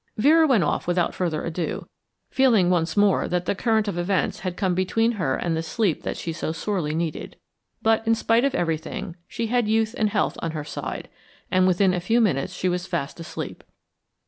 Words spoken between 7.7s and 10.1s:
But, in spite of everything, she had youth and